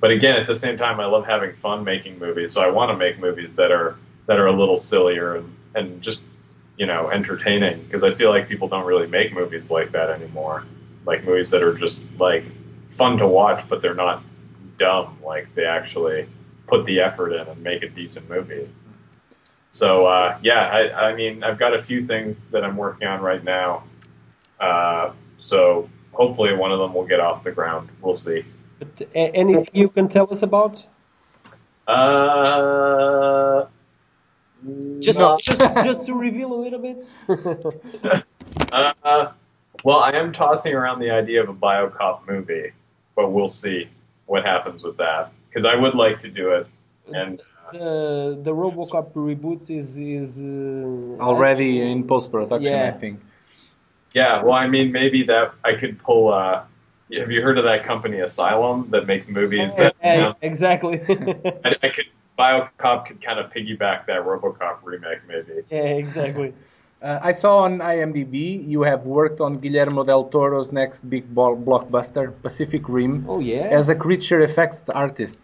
But 0.00 0.10
again, 0.10 0.36
at 0.36 0.46
the 0.46 0.54
same 0.54 0.76
time, 0.76 1.00
I 1.00 1.06
love 1.06 1.26
having 1.26 1.54
fun 1.56 1.84
making 1.84 2.18
movies, 2.18 2.52
so 2.52 2.60
I 2.62 2.68
want 2.68 2.90
to 2.90 2.96
make 2.96 3.18
movies 3.18 3.54
that 3.54 3.72
are 3.72 3.96
that 4.26 4.38
are 4.38 4.46
a 4.46 4.52
little 4.52 4.76
sillier 4.76 5.36
and, 5.36 5.56
and 5.74 6.02
just 6.02 6.20
you 6.76 6.86
know 6.86 7.10
entertaining 7.10 7.82
because 7.82 8.04
I 8.04 8.14
feel 8.14 8.30
like 8.30 8.48
people 8.48 8.68
don't 8.68 8.86
really 8.86 9.06
make 9.06 9.32
movies 9.32 9.70
like 9.70 9.90
that 9.92 10.10
anymore. 10.10 10.64
Like 11.04 11.24
movies 11.24 11.50
that 11.50 11.62
are 11.62 11.74
just 11.74 12.02
like 12.18 12.44
fun 12.90 13.16
to 13.18 13.26
watch, 13.26 13.68
but 13.68 13.82
they're 13.82 13.94
not 13.94 14.22
dumb. 14.78 15.18
Like 15.22 15.52
they 15.54 15.64
actually 15.64 16.28
put 16.66 16.84
the 16.86 17.00
effort 17.00 17.32
in 17.32 17.46
and 17.46 17.62
make 17.62 17.82
a 17.82 17.88
decent 17.88 18.28
movie. 18.28 18.68
So 19.70 20.06
uh, 20.06 20.38
yeah, 20.42 20.68
I, 20.68 21.10
I, 21.10 21.14
mean, 21.14 21.42
I've 21.42 21.58
got 21.58 21.74
a 21.74 21.82
few 21.82 22.02
things 22.02 22.48
that 22.48 22.64
I'm 22.64 22.76
working 22.76 23.06
on 23.06 23.20
right 23.20 23.42
now. 23.42 23.84
Uh, 24.60 25.12
so 25.36 25.88
hopefully, 26.12 26.54
one 26.54 26.72
of 26.72 26.78
them 26.78 26.94
will 26.94 27.06
get 27.06 27.20
off 27.20 27.44
the 27.44 27.52
ground. 27.52 27.88
We'll 28.00 28.14
see. 28.14 28.44
But 28.78 29.08
anything 29.14 29.68
you 29.72 29.88
can 29.88 30.08
tell 30.08 30.30
us 30.32 30.42
about? 30.42 30.84
Uh, 31.86 33.66
just, 35.00 35.18
no. 35.18 35.38
just, 35.40 35.60
just 35.60 36.06
to 36.06 36.14
reveal 36.14 36.52
a 36.52 36.60
little 36.60 36.78
bit. 36.78 37.06
uh, 38.72 39.32
well, 39.84 39.98
I 39.98 40.10
am 40.10 40.32
tossing 40.32 40.74
around 40.74 41.00
the 41.00 41.10
idea 41.10 41.42
of 41.42 41.48
a 41.48 41.54
Biocop 41.54 42.26
movie, 42.28 42.72
but 43.16 43.32
we'll 43.32 43.48
see 43.48 43.88
what 44.26 44.44
happens 44.44 44.82
with 44.82 44.96
that 44.98 45.32
because 45.48 45.64
I 45.64 45.74
would 45.74 45.94
like 45.94 46.20
to 46.20 46.28
do 46.28 46.50
it. 46.50 46.68
And 47.12 47.40
uh, 47.40 47.72
the 47.72 48.40
the 48.42 48.54
RoboCop 48.54 49.12
reboot 49.12 49.70
is 49.70 49.98
is 49.98 50.38
uh, 50.38 51.22
already 51.22 51.80
in 51.80 52.06
post 52.06 52.30
production, 52.30 52.72
yeah. 52.72 52.92
I 52.94 52.98
think. 52.98 53.20
Yeah, 54.14 54.42
well, 54.42 54.54
I 54.54 54.66
mean, 54.66 54.90
maybe 54.92 55.22
that 55.24 55.54
I 55.64 55.74
could 55.74 55.98
pull. 55.98 56.32
Uh, 56.32 56.64
have 57.16 57.30
you 57.30 57.42
heard 57.42 57.58
of 57.58 57.64
that 57.64 57.84
company 57.84 58.20
Asylum 58.20 58.88
that 58.90 59.06
makes 59.06 59.28
movies 59.28 59.74
that 59.76 59.94
Yeah, 60.02 60.12
sound, 60.12 60.36
exactly. 60.42 61.00
I, 61.64 61.74
I 61.82 61.88
could 61.88 62.06
Biocop 62.38 63.06
could 63.06 63.20
kind 63.20 63.38
of 63.38 63.50
piggyback 63.52 64.06
that 64.06 64.24
RoboCop 64.24 64.78
remake 64.84 65.20
maybe. 65.26 65.62
yeah, 65.70 65.78
exactly. 66.04 66.54
Uh, 67.02 67.18
I 67.22 67.32
saw 67.32 67.58
on 67.58 67.78
IMDb 67.78 68.66
you 68.66 68.82
have 68.82 69.02
worked 69.04 69.40
on 69.40 69.54
Guillermo 69.54 70.04
del 70.04 70.24
Toro's 70.28 70.72
next 70.72 71.08
big 71.08 71.32
ball 71.34 71.56
blockbuster, 71.56 72.32
Pacific 72.42 72.88
Rim, 72.88 73.24
Oh 73.28 73.40
yeah. 73.40 73.66
as 73.70 73.88
a 73.88 73.94
creature 73.94 74.40
effects 74.42 74.82
artist. 74.88 75.38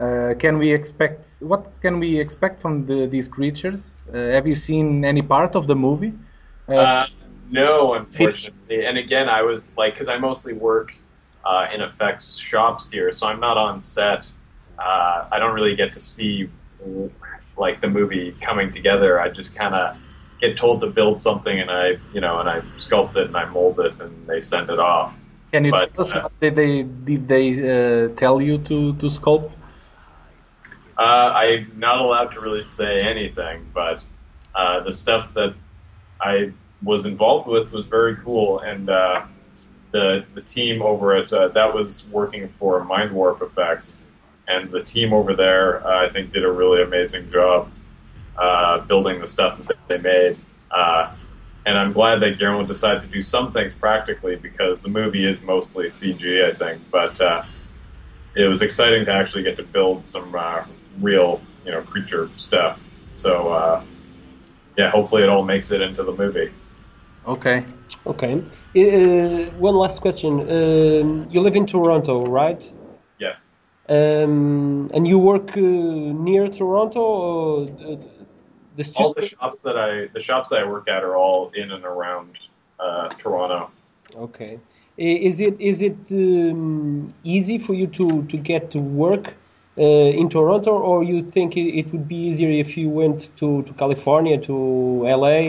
Uh, 0.00 0.34
can 0.38 0.58
we 0.58 0.72
expect 0.72 1.28
what 1.40 1.66
can 1.80 1.98
we 2.00 2.18
expect 2.18 2.60
from 2.60 2.86
the, 2.86 3.06
these 3.06 3.28
creatures? 3.28 4.06
Uh, 4.12 4.16
have 4.36 4.46
you 4.46 4.54
seen 4.56 5.04
any 5.04 5.22
part 5.22 5.54
of 5.54 5.66
the 5.66 5.74
movie? 5.74 6.12
No, 7.50 7.94
unfortunately. 7.94 8.86
And 8.86 8.98
again, 8.98 9.28
I 9.28 9.42
was 9.42 9.68
like, 9.76 9.94
because 9.94 10.08
I 10.08 10.18
mostly 10.18 10.52
work 10.52 10.94
uh, 11.44 11.68
in 11.72 11.80
effects 11.80 12.36
shops 12.36 12.90
here, 12.90 13.12
so 13.12 13.26
I'm 13.26 13.40
not 13.40 13.56
on 13.56 13.78
set. 13.78 14.30
Uh, 14.78 15.28
I 15.30 15.38
don't 15.38 15.54
really 15.54 15.76
get 15.76 15.92
to 15.94 16.00
see 16.00 16.48
like 17.56 17.80
the 17.80 17.88
movie 17.88 18.32
coming 18.40 18.72
together. 18.72 19.20
I 19.20 19.28
just 19.28 19.54
kind 19.54 19.74
of 19.74 19.96
get 20.40 20.56
told 20.56 20.80
to 20.82 20.88
build 20.88 21.20
something, 21.20 21.60
and 21.60 21.70
I, 21.70 21.96
you 22.12 22.20
know, 22.20 22.40
and 22.40 22.48
I 22.48 22.60
sculpt 22.76 23.16
it 23.16 23.28
and 23.28 23.36
I 23.36 23.46
mold 23.46 23.80
it, 23.80 23.98
and 24.00 24.26
they 24.26 24.40
send 24.40 24.68
it 24.70 24.78
off. 24.78 25.14
Can 25.52 25.64
you 25.64 25.70
But, 25.70 25.94
tell 25.94 26.06
us 26.06 26.12
uh, 26.12 26.28
did 26.40 26.56
they 26.56 26.82
did 26.82 27.28
they 27.28 27.46
uh, 27.62 28.08
tell 28.16 28.40
you 28.40 28.58
to 28.58 28.94
to 28.94 29.06
sculpt? 29.06 29.52
Uh, 30.98 31.32
I'm 31.34 31.70
not 31.76 32.00
allowed 32.00 32.32
to 32.32 32.40
really 32.40 32.62
say 32.62 33.02
anything, 33.02 33.66
but 33.72 34.04
uh, 34.54 34.80
the 34.80 34.92
stuff 34.92 35.32
that 35.34 35.54
I 36.20 36.52
was 36.82 37.06
involved 37.06 37.48
with 37.48 37.72
was 37.72 37.86
very 37.86 38.16
cool, 38.16 38.60
and 38.60 38.90
uh, 38.90 39.24
the 39.92 40.24
the 40.34 40.42
team 40.42 40.82
over 40.82 41.14
at 41.14 41.32
uh, 41.32 41.48
that 41.48 41.72
was 41.72 42.06
working 42.08 42.48
for 42.48 42.84
Mind 42.84 43.12
Warp 43.12 43.42
Effects, 43.42 44.02
and 44.48 44.70
the 44.70 44.82
team 44.82 45.12
over 45.12 45.34
there 45.34 45.86
uh, 45.86 46.06
I 46.06 46.10
think 46.10 46.32
did 46.32 46.44
a 46.44 46.50
really 46.50 46.82
amazing 46.82 47.30
job 47.30 47.70
uh, 48.36 48.80
building 48.80 49.20
the 49.20 49.26
stuff 49.26 49.58
that 49.66 49.76
they 49.88 49.98
made. 49.98 50.38
Uh, 50.70 51.14
and 51.64 51.76
I'm 51.76 51.92
glad 51.92 52.20
that 52.20 52.38
Guillermo 52.38 52.64
decided 52.64 53.02
to 53.02 53.08
do 53.08 53.22
some 53.22 53.52
things 53.52 53.72
practically 53.80 54.36
because 54.36 54.82
the 54.82 54.88
movie 54.88 55.26
is 55.26 55.42
mostly 55.42 55.86
CG, 55.86 56.44
I 56.44 56.54
think. 56.54 56.80
But 56.92 57.20
it 58.36 58.46
was 58.46 58.62
exciting 58.62 59.04
to 59.06 59.12
actually 59.12 59.42
get 59.42 59.56
to 59.56 59.64
build 59.64 60.06
some 60.06 60.36
real, 61.00 61.40
you 61.64 61.72
know, 61.72 61.82
creature 61.82 62.30
stuff. 62.36 62.80
So 63.10 63.82
yeah, 64.76 64.90
hopefully 64.90 65.22
it 65.24 65.28
all 65.28 65.42
makes 65.42 65.72
it 65.72 65.80
into 65.80 66.04
the 66.04 66.12
movie. 66.12 66.52
Okay. 67.26 67.64
Okay. 68.06 68.34
Uh, 68.76 69.50
one 69.58 69.74
last 69.74 70.00
question. 70.00 70.40
Um, 70.40 71.26
you 71.30 71.40
live 71.40 71.56
in 71.56 71.66
Toronto, 71.66 72.24
right? 72.26 72.70
Yes. 73.18 73.50
Um, 73.88 74.90
and 74.94 75.06
you 75.06 75.18
work 75.18 75.56
uh, 75.56 75.60
near 75.60 76.48
Toronto, 76.48 77.00
or 77.00 77.62
uh, 77.64 77.96
the 78.76 78.92
All 78.96 79.12
the 79.12 79.26
shops 79.26 79.62
that 79.62 79.76
I 79.76 80.06
the 80.12 80.20
shops 80.20 80.50
that 80.50 80.60
I 80.60 80.66
work 80.66 80.88
at 80.88 81.02
are 81.02 81.16
all 81.16 81.50
in 81.54 81.72
and 81.72 81.84
around 81.84 82.38
uh, 82.78 83.08
Toronto. 83.08 83.70
Okay. 84.14 84.60
Is 84.96 85.40
it 85.40 85.60
is 85.60 85.82
it 85.82 86.10
um, 86.12 87.12
easy 87.22 87.58
for 87.58 87.74
you 87.74 87.86
to, 87.88 88.22
to 88.24 88.36
get 88.36 88.70
to 88.70 88.78
work 88.78 89.34
uh, 89.78 89.82
in 89.82 90.28
Toronto, 90.28 90.78
or 90.78 91.04
you 91.04 91.22
think 91.22 91.56
it, 91.56 91.78
it 91.80 91.92
would 91.92 92.08
be 92.08 92.16
easier 92.16 92.50
if 92.50 92.76
you 92.76 92.88
went 92.88 93.30
to, 93.36 93.62
to 93.62 93.72
California, 93.74 94.38
to 94.38 94.54
LA? 95.04 95.48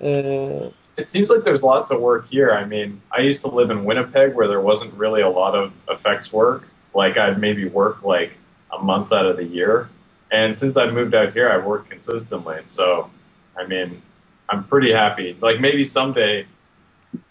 Uh, 0.00 0.70
It 0.96 1.08
seems 1.08 1.28
like 1.28 1.44
there's 1.44 1.62
lots 1.62 1.90
of 1.90 2.00
work 2.00 2.28
here. 2.28 2.52
I 2.52 2.64
mean, 2.64 3.00
I 3.12 3.20
used 3.20 3.42
to 3.42 3.48
live 3.48 3.70
in 3.70 3.84
Winnipeg 3.84 4.34
where 4.34 4.48
there 4.48 4.60
wasn't 4.60 4.94
really 4.94 5.20
a 5.20 5.28
lot 5.28 5.54
of 5.54 5.72
effects 5.90 6.32
work. 6.32 6.66
Like 6.94 7.18
I'd 7.18 7.38
maybe 7.38 7.66
work 7.68 8.02
like 8.02 8.32
a 8.72 8.78
month 8.82 9.12
out 9.12 9.26
of 9.26 9.36
the 9.36 9.44
year. 9.44 9.88
And 10.32 10.56
since 10.56 10.76
I 10.76 10.90
moved 10.90 11.14
out 11.14 11.32
here, 11.32 11.50
I've 11.50 11.64
worked 11.64 11.90
consistently. 11.90 12.62
So, 12.62 13.10
I 13.56 13.66
mean, 13.66 14.00
I'm 14.48 14.64
pretty 14.64 14.92
happy. 14.92 15.36
Like 15.40 15.60
maybe 15.60 15.84
someday, 15.84 16.46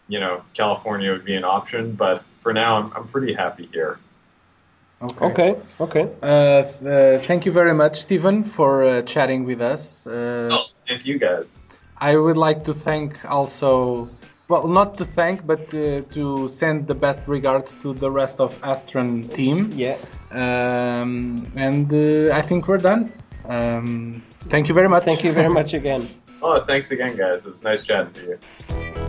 you 0.07 0.19
know, 0.19 0.43
California 0.53 1.11
would 1.11 1.25
be 1.25 1.35
an 1.35 1.43
option, 1.43 1.93
but 1.93 2.23
for 2.41 2.53
now, 2.53 2.77
I'm, 2.77 2.93
I'm 2.95 3.07
pretty 3.07 3.33
happy 3.33 3.67
here. 3.73 3.97
Okay. 5.01 5.25
okay, 5.25 5.61
okay. 5.81 6.09
Uh, 6.21 6.63
th- 6.63 6.83
uh, 6.83 7.25
thank 7.25 7.45
you 7.45 7.51
very 7.51 7.73
much, 7.73 8.01
Steven, 8.01 8.43
for 8.43 8.83
uh, 8.83 9.01
chatting 9.01 9.43
with 9.43 9.61
us. 9.61 10.07
Uh, 10.07 10.49
Oh, 10.51 10.65
thank 10.87 11.05
you 11.05 11.17
guys. 11.19 11.59
I 11.97 12.17
would 12.17 12.37
like 12.37 12.63
to 12.65 12.73
thank 12.73 13.23
also, 13.29 14.09
well, 14.47 14.67
not 14.67 14.97
to 14.97 15.05
thank, 15.05 15.45
but 15.45 15.61
uh, 15.73 16.01
to 16.11 16.47
send 16.49 16.87
the 16.87 16.95
best 16.95 17.19
regards 17.27 17.75
to 17.75 17.93
the 17.93 18.11
rest 18.11 18.39
of 18.39 18.59
Astron 18.61 19.33
team. 19.33 19.71
Yeah. 19.73 19.97
Um, 20.31 21.47
and 21.55 21.91
uh, 21.93 22.35
I 22.35 22.41
think 22.41 22.67
we're 22.67 22.77
done. 22.77 23.11
Um, 23.47 24.21
thank 24.49 24.67
you 24.67 24.73
very 24.73 24.89
much. 24.89 25.03
Thank 25.03 25.23
you 25.23 25.31
very 25.31 25.49
much 25.49 25.73
again. 25.73 26.07
Oh, 26.41 26.63
thanks 26.63 26.91
again, 26.91 27.15
guys. 27.15 27.43
It 27.43 27.49
was 27.49 27.63
nice 27.63 27.81
chatting 27.81 28.13
to 28.13 28.21
you. 28.21 29.04